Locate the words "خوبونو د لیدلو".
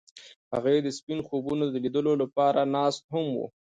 1.27-2.13